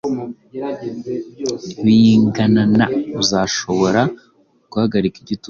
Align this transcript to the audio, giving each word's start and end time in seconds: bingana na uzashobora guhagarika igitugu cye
bingana 1.85 2.63
na 2.77 2.87
uzashobora 3.19 4.01
guhagarika 4.71 5.17
igitugu 5.23 5.33
cye 5.39 5.39